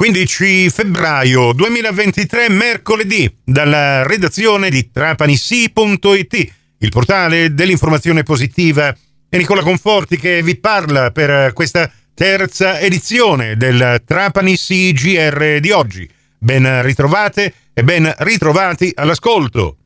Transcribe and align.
15 0.00 0.70
febbraio 0.70 1.52
2023, 1.52 2.48
mercoledì, 2.48 3.30
dalla 3.44 4.02
redazione 4.02 4.70
di 4.70 4.90
trapanisi.it, 4.90 6.52
il 6.78 6.88
portale 6.88 7.52
dell'informazione 7.52 8.22
positiva. 8.22 8.96
È 9.28 9.36
Nicola 9.36 9.60
Conforti 9.60 10.16
che 10.16 10.42
vi 10.42 10.56
parla 10.56 11.10
per 11.10 11.52
questa 11.52 11.92
terza 12.14 12.80
edizione 12.80 13.58
del 13.58 14.00
Trapani 14.06 14.56
CGR 14.56 15.60
di 15.60 15.70
oggi. 15.70 16.08
Ben 16.38 16.80
ritrovate 16.80 17.52
e 17.74 17.84
ben 17.84 18.10
ritrovati 18.20 18.92
all'ascolto. 18.94 19.76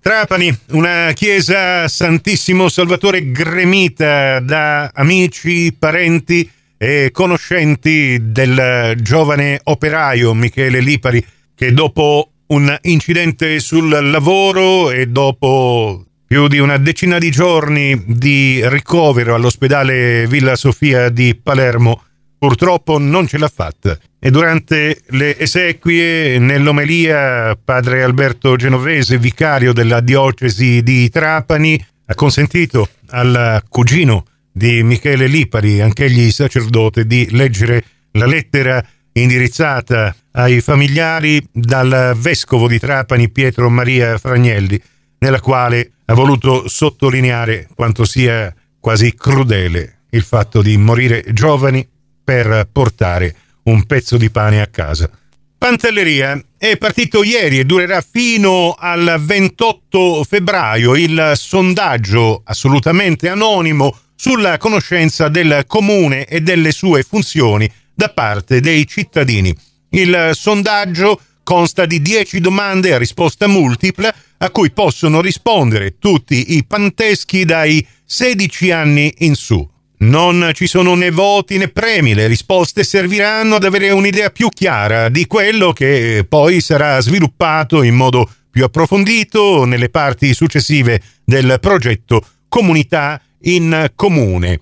Trapani, 0.00 0.56
una 0.68 1.10
chiesa 1.14 1.88
Santissimo 1.88 2.68
Salvatore 2.68 3.32
gremita 3.32 4.38
da 4.38 4.92
amici, 4.94 5.74
parenti 5.76 6.48
e 6.84 7.12
conoscenti 7.12 8.18
del 8.20 8.92
giovane 9.00 9.58
operaio 9.64 10.34
Michele 10.34 10.80
Lipari 10.80 11.24
che 11.54 11.72
dopo 11.72 12.32
un 12.48 12.76
incidente 12.82 13.58
sul 13.58 13.88
lavoro 13.88 14.90
e 14.90 15.06
dopo 15.06 16.04
più 16.26 16.46
di 16.46 16.58
una 16.58 16.76
decina 16.76 17.16
di 17.16 17.30
giorni 17.30 18.04
di 18.06 18.60
ricovero 18.68 19.34
all'ospedale 19.34 20.26
Villa 20.26 20.56
Sofia 20.56 21.08
di 21.08 21.34
Palermo 21.42 22.02
purtroppo 22.36 22.98
non 22.98 23.26
ce 23.26 23.38
l'ha 23.38 23.48
fatta. 23.48 23.98
E 24.18 24.30
durante 24.30 25.00
le 25.06 25.38
esequie 25.38 26.38
nell'omelia 26.38 27.56
padre 27.64 28.02
Alberto 28.02 28.56
Genovese, 28.56 29.16
vicario 29.16 29.72
della 29.72 30.00
diocesi 30.00 30.82
di 30.82 31.08
Trapani, 31.08 31.82
ha 32.04 32.14
consentito 32.14 32.90
al 33.08 33.62
cugino 33.70 34.26
di 34.56 34.84
Michele 34.84 35.26
Lipari, 35.26 35.80
anch'egli 35.80 36.30
sacerdote, 36.30 37.08
di 37.08 37.26
leggere 37.30 37.84
la 38.12 38.26
lettera 38.26 38.84
indirizzata 39.12 40.14
ai 40.30 40.60
familiari 40.60 41.44
dal 41.50 42.14
vescovo 42.16 42.68
di 42.68 42.78
Trapani 42.78 43.30
Pietro 43.30 43.68
Maria 43.68 44.16
Fragnelli, 44.16 44.80
nella 45.18 45.40
quale 45.40 45.90
ha 46.04 46.14
voluto 46.14 46.68
sottolineare 46.68 47.66
quanto 47.74 48.04
sia 48.04 48.54
quasi 48.78 49.14
crudele 49.14 50.02
il 50.10 50.22
fatto 50.22 50.62
di 50.62 50.76
morire 50.76 51.24
giovani 51.32 51.86
per 52.22 52.68
portare 52.70 53.34
un 53.64 53.84
pezzo 53.86 54.16
di 54.16 54.30
pane 54.30 54.60
a 54.60 54.68
casa. 54.68 55.10
Pantelleria 55.58 56.40
è 56.56 56.76
partito 56.76 57.24
ieri 57.24 57.58
e 57.58 57.64
durerà 57.64 58.00
fino 58.02 58.76
al 58.78 59.16
28 59.18 60.22
febbraio 60.22 60.94
il 60.94 61.32
sondaggio 61.34 62.42
assolutamente 62.44 63.28
anonimo 63.28 63.96
sulla 64.14 64.58
conoscenza 64.58 65.28
del 65.28 65.64
comune 65.66 66.24
e 66.26 66.40
delle 66.40 66.72
sue 66.72 67.02
funzioni 67.02 67.70
da 67.94 68.08
parte 68.08 68.60
dei 68.60 68.86
cittadini. 68.86 69.54
Il 69.90 70.30
sondaggio 70.32 71.20
consta 71.42 71.86
di 71.86 72.02
10 72.02 72.40
domande 72.40 72.94
a 72.94 72.98
risposta 72.98 73.46
multipla 73.46 74.12
a 74.38 74.50
cui 74.50 74.72
possono 74.72 75.20
rispondere 75.20 75.98
tutti 75.98 76.56
i 76.56 76.64
panteschi 76.64 77.44
dai 77.44 77.86
16 78.04 78.70
anni 78.72 79.14
in 79.18 79.34
su. 79.34 79.70
Non 79.96 80.50
ci 80.54 80.66
sono 80.66 80.94
né 80.94 81.10
voti 81.10 81.56
né 81.56 81.68
premi, 81.68 82.14
le 82.14 82.26
risposte 82.26 82.82
serviranno 82.82 83.54
ad 83.54 83.64
avere 83.64 83.90
un'idea 83.90 84.30
più 84.30 84.48
chiara 84.48 85.08
di 85.08 85.26
quello 85.26 85.72
che 85.72 86.26
poi 86.28 86.60
sarà 86.60 87.00
sviluppato 87.00 87.82
in 87.82 87.94
modo 87.94 88.28
più 88.50 88.64
approfondito 88.64 89.64
nelle 89.64 89.88
parti 89.88 90.34
successive 90.34 91.00
del 91.24 91.58
progetto 91.60 92.24
Comunità 92.54 93.20
in 93.46 93.90
comune. 93.96 94.60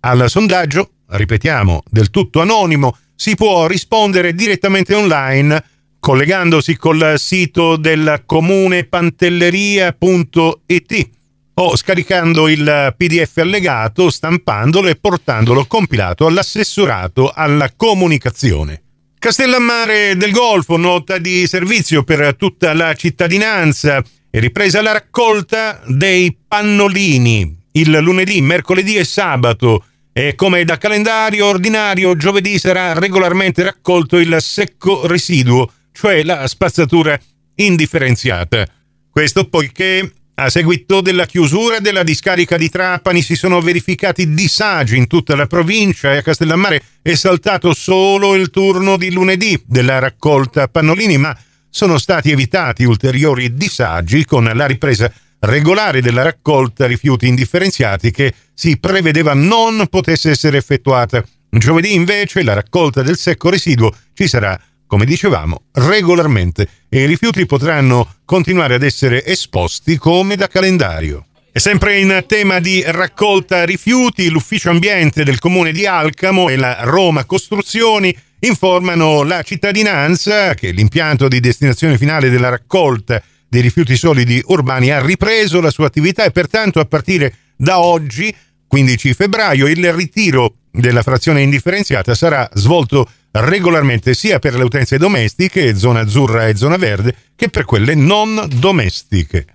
Al 0.00 0.28
sondaggio, 0.28 0.90
ripetiamo, 1.06 1.84
del 1.88 2.10
tutto 2.10 2.42
anonimo, 2.42 2.98
si 3.16 3.34
può 3.34 3.66
rispondere 3.66 4.34
direttamente 4.34 4.94
online 4.94 5.64
collegandosi 5.98 6.76
col 6.76 7.14
sito 7.16 7.76
del 7.76 8.24
comune 8.26 8.84
pantelleria.it 8.84 11.10
o 11.54 11.76
scaricando 11.76 12.46
il 12.46 12.94
PDF 12.94 13.38
allegato, 13.38 14.10
stampandolo 14.10 14.88
e 14.88 14.96
portandolo 14.96 15.64
compilato 15.64 16.26
all'assessorato 16.26 17.32
alla 17.34 17.72
comunicazione. 17.74 18.82
Castellammare 19.18 20.14
del 20.14 20.30
Golfo, 20.30 20.76
nota 20.76 21.16
di 21.16 21.46
servizio 21.46 22.02
per 22.02 22.36
tutta 22.36 22.74
la 22.74 22.92
cittadinanza, 22.92 24.04
ripresa 24.38 24.80
la 24.82 24.92
raccolta 24.92 25.80
dei 25.86 26.36
pannolini 26.46 27.58
il 27.72 27.90
lunedì, 27.90 28.40
mercoledì 28.40 28.96
e 28.96 29.04
sabato. 29.04 29.84
E 30.12 30.34
come 30.34 30.64
da 30.64 30.76
calendario 30.76 31.46
ordinario, 31.46 32.16
giovedì 32.16 32.58
sarà 32.58 32.94
regolarmente 32.94 33.62
raccolto 33.62 34.16
il 34.16 34.36
secco 34.40 35.06
residuo, 35.06 35.70
cioè 35.92 36.22
la 36.24 36.46
spazzatura 36.48 37.18
indifferenziata. 37.54 38.66
Questo 39.08 39.48
poiché 39.48 40.12
a 40.34 40.48
seguito 40.48 41.00
della 41.00 41.26
chiusura 41.26 41.80
della 41.80 42.02
discarica 42.02 42.56
di 42.56 42.70
Trapani 42.70 43.22
si 43.22 43.36
sono 43.36 43.60
verificati 43.60 44.32
disagi 44.32 44.96
in 44.96 45.06
tutta 45.06 45.36
la 45.36 45.46
provincia 45.46 46.12
e 46.12 46.18
a 46.18 46.22
Castellammare 46.22 46.82
è 47.02 47.14
saltato 47.14 47.74
solo 47.74 48.34
il 48.34 48.50
turno 48.50 48.96
di 48.96 49.12
lunedì 49.12 49.60
della 49.66 49.98
raccolta 49.98 50.66
pannolini, 50.66 51.18
ma 51.18 51.36
sono 51.70 51.98
stati 51.98 52.30
evitati 52.30 52.84
ulteriori 52.84 53.54
disagi 53.54 54.24
con 54.24 54.50
la 54.52 54.66
ripresa 54.66 55.10
regolare 55.40 56.02
della 56.02 56.22
raccolta 56.22 56.86
rifiuti 56.86 57.26
indifferenziati 57.26 58.10
che 58.10 58.34
si 58.52 58.78
prevedeva 58.78 59.32
non 59.32 59.86
potesse 59.88 60.30
essere 60.30 60.58
effettuata. 60.58 61.24
Giovedì 61.48 61.94
invece 61.94 62.42
la 62.42 62.52
raccolta 62.52 63.02
del 63.02 63.16
secco 63.16 63.48
residuo 63.48 63.94
ci 64.12 64.28
sarà, 64.28 64.60
come 64.86 65.04
dicevamo, 65.04 65.62
regolarmente 65.72 66.68
e 66.88 67.02
i 67.02 67.06
rifiuti 67.06 67.46
potranno 67.46 68.16
continuare 68.24 68.74
ad 68.74 68.82
essere 68.82 69.24
esposti 69.24 69.96
come 69.96 70.36
da 70.36 70.48
calendario. 70.48 71.26
E 71.52 71.58
sempre 71.58 71.98
in 71.98 72.24
tema 72.28 72.60
di 72.60 72.82
raccolta 72.86 73.64
rifiuti, 73.64 74.28
l'ufficio 74.28 74.70
ambiente 74.70 75.24
del 75.24 75.40
comune 75.40 75.72
di 75.72 75.84
Alcamo 75.84 76.48
e 76.48 76.56
la 76.56 76.82
Roma 76.82 77.24
Costruzioni 77.24 78.16
informano 78.40 79.22
la 79.22 79.42
cittadinanza 79.42 80.54
che 80.54 80.70
l'impianto 80.70 81.28
di 81.28 81.40
destinazione 81.40 81.98
finale 81.98 82.30
della 82.30 82.48
raccolta 82.48 83.22
dei 83.48 83.60
rifiuti 83.60 83.96
solidi 83.96 84.42
urbani 84.46 84.90
ha 84.90 85.00
ripreso 85.00 85.60
la 85.60 85.70
sua 85.70 85.86
attività 85.86 86.24
e 86.24 86.30
pertanto 86.30 86.80
a 86.80 86.84
partire 86.84 87.34
da 87.56 87.80
oggi, 87.80 88.34
15 88.66 89.12
febbraio, 89.14 89.66
il 89.66 89.92
ritiro 89.92 90.54
della 90.70 91.02
frazione 91.02 91.42
indifferenziata 91.42 92.14
sarà 92.14 92.48
svolto 92.54 93.08
regolarmente 93.32 94.14
sia 94.14 94.38
per 94.38 94.54
le 94.54 94.64
utenze 94.64 94.98
domestiche, 94.98 95.76
zona 95.76 96.00
azzurra 96.00 96.48
e 96.48 96.56
zona 96.56 96.76
verde, 96.76 97.14
che 97.36 97.48
per 97.48 97.64
quelle 97.64 97.94
non 97.94 98.48
domestiche. 98.54 99.46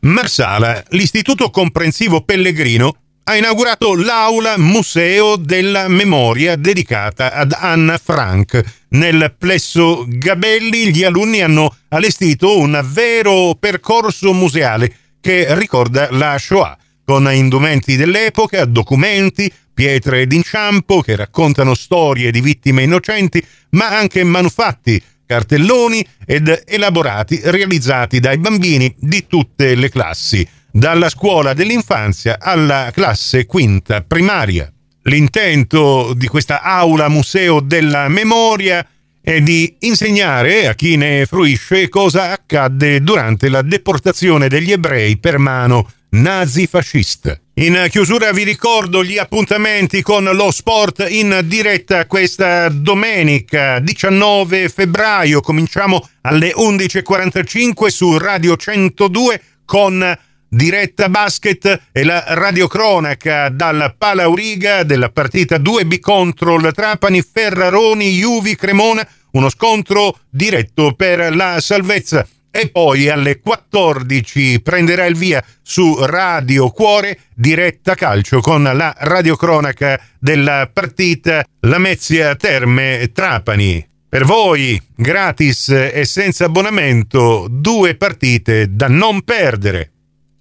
Marsala, 0.00 0.82
l'istituto 0.90 1.50
comprensivo 1.50 2.22
Pellegrino, 2.22 3.01
ha 3.24 3.36
inaugurato 3.36 3.94
l'aula 3.94 4.58
Museo 4.58 5.36
della 5.36 5.86
Memoria 5.86 6.56
dedicata 6.56 7.32
ad 7.32 7.54
Anna 7.56 7.98
Frank. 7.98 8.60
Nel 8.90 9.34
plesso 9.38 10.04
Gabelli 10.08 10.90
gli 10.92 11.04
alunni 11.04 11.40
hanno 11.40 11.76
allestito 11.88 12.58
un 12.58 12.80
vero 12.84 13.56
percorso 13.58 14.32
museale 14.32 14.96
che 15.20 15.46
ricorda 15.56 16.08
la 16.10 16.36
Shoah, 16.36 16.76
con 17.04 17.32
indumenti 17.32 17.94
dell'epoca, 17.96 18.64
documenti, 18.64 19.52
pietre 19.72 20.26
d'inciampo 20.26 21.00
che 21.00 21.14
raccontano 21.14 21.74
storie 21.74 22.32
di 22.32 22.40
vittime 22.40 22.82
innocenti, 22.82 23.42
ma 23.70 23.96
anche 23.96 24.24
manufatti, 24.24 25.00
cartelloni 25.24 26.04
ed 26.26 26.64
elaborati 26.66 27.40
realizzati 27.44 28.18
dai 28.18 28.38
bambini 28.38 28.92
di 28.98 29.26
tutte 29.28 29.76
le 29.76 29.88
classi 29.88 30.46
dalla 30.72 31.10
scuola 31.10 31.52
dell'infanzia 31.52 32.38
alla 32.40 32.90
classe 32.92 33.46
quinta 33.46 34.00
primaria. 34.00 34.72
L'intento 35.02 36.14
di 36.14 36.26
questa 36.26 36.62
aula 36.62 37.08
museo 37.08 37.60
della 37.60 38.08
memoria 38.08 38.86
è 39.20 39.40
di 39.40 39.76
insegnare 39.80 40.66
a 40.66 40.74
chi 40.74 40.96
ne 40.96 41.26
fruisce 41.26 41.88
cosa 41.88 42.30
accadde 42.30 43.02
durante 43.02 43.48
la 43.48 43.62
deportazione 43.62 44.48
degli 44.48 44.72
ebrei 44.72 45.18
per 45.18 45.38
mano 45.38 45.88
nazifascista. 46.10 47.38
In 47.54 47.86
chiusura 47.90 48.32
vi 48.32 48.44
ricordo 48.44 49.04
gli 49.04 49.18
appuntamenti 49.18 50.02
con 50.02 50.24
lo 50.24 50.50
sport 50.50 51.06
in 51.08 51.42
diretta 51.44 52.06
questa 52.06 52.68
domenica 52.68 53.78
19 53.78 54.68
febbraio. 54.68 55.40
Cominciamo 55.40 56.08
alle 56.22 56.52
11.45 56.52 57.86
su 57.88 58.16
Radio 58.18 58.56
102 58.56 59.42
con 59.64 60.18
diretta 60.54 61.08
basket 61.08 61.84
e 61.92 62.04
la 62.04 62.22
radiocronaca 62.28 63.48
dalla 63.48 63.94
Palauriga 63.96 64.82
della 64.82 65.08
partita 65.08 65.56
2B 65.56 65.98
contro 65.98 66.56
il 66.56 66.70
Trapani 66.74 67.22
Ferraroni 67.22 68.18
Juvi 68.18 68.54
Cremona, 68.54 69.06
uno 69.32 69.48
scontro 69.48 70.18
diretto 70.28 70.92
per 70.92 71.34
la 71.34 71.58
salvezza. 71.58 72.26
E 72.50 72.68
poi 72.68 73.08
alle 73.08 73.40
14 73.40 74.60
prenderà 74.60 75.06
il 75.06 75.16
via 75.16 75.42
su 75.62 75.96
Radio 76.04 76.68
Cuore 76.68 77.20
diretta 77.34 77.94
calcio 77.94 78.40
con 78.40 78.62
la 78.62 78.94
radiocronaca 78.94 79.98
della 80.18 80.68
partita 80.70 81.42
Lamezia 81.60 82.36
Terme 82.36 83.10
Trapani. 83.14 83.88
Per 84.06 84.26
voi, 84.26 84.78
gratis 84.94 85.70
e 85.70 86.04
senza 86.04 86.44
abbonamento, 86.44 87.46
due 87.48 87.94
partite 87.94 88.66
da 88.68 88.86
non 88.86 89.22
perdere. 89.22 89.92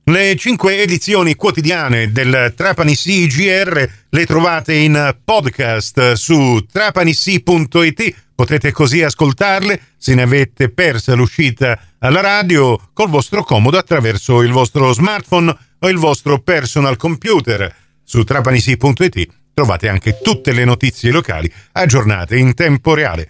Le 0.06 0.36
cinque 0.36 0.81
edizioni 0.81 1.36
quotidiane 1.36 2.12
del 2.12 2.53
Trapani 2.56 2.95
CGR 2.95 3.88
le 4.09 4.25
trovate 4.25 4.74
in 4.74 5.15
podcast 5.24 6.13
su 6.13 6.65
trapanissi.it. 6.71 8.15
Potrete 8.33 8.71
così 8.71 9.03
ascoltarle 9.03 9.80
se 9.98 10.15
ne 10.15 10.24
avete 10.24 10.69
persa 10.69 11.13
l'uscita 11.13 11.80
alla 12.00 12.19
radio 12.19 12.89
col 12.94 13.09
vostro 13.09 13.44
comodo 13.44 13.77
attraverso 13.77 14.42
il 14.42 14.51
vostro 14.51 14.92
smartphone 14.92 15.56
o 15.77 15.88
il 15.88 15.98
vostro 15.98 16.39
personal 16.39 16.97
computer. 16.97 17.71
Su 18.04 18.24
trapanissi.it 18.24 19.27
trovate 19.54 19.88
anche 19.88 20.18
tutte 20.19 20.51
le 20.51 20.65
notizie 20.65 21.12
locali 21.12 21.51
aggiornate 21.74 22.38
in 22.38 22.56
tempo 22.56 22.95
reale. 22.95 23.30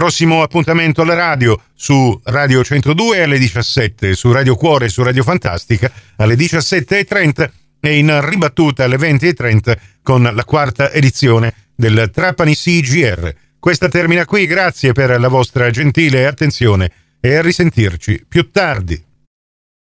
Prossimo 0.00 0.42
appuntamento 0.42 1.02
alla 1.02 1.12
radio 1.12 1.60
su 1.74 2.18
Radio 2.24 2.64
102 2.64 3.22
alle 3.22 3.38
17, 3.38 4.14
su 4.14 4.32
Radio 4.32 4.56
Cuore 4.56 4.86
e 4.86 4.88
su 4.88 5.02
Radio 5.02 5.22
Fantastica 5.22 5.92
alle 6.16 6.36
17.30 6.36 7.50
e 7.80 7.98
in 7.98 8.18
ribattuta 8.26 8.84
alle 8.84 8.96
20.30 8.96 9.76
con 10.02 10.22
la 10.22 10.44
quarta 10.46 10.90
edizione 10.90 11.52
del 11.74 12.10
Trapani 12.10 12.54
CGR. 12.54 13.30
Questa 13.58 13.90
termina 13.90 14.24
qui, 14.24 14.46
grazie 14.46 14.92
per 14.92 15.20
la 15.20 15.28
vostra 15.28 15.68
gentile 15.68 16.26
attenzione 16.26 16.90
e 17.20 17.34
a 17.34 17.42
risentirci 17.42 18.24
più 18.26 18.50
tardi. 18.50 19.09